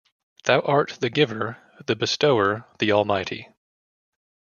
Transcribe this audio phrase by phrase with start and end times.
[0.45, 3.49] Thou art the Giver, the Bestower, the Almighty.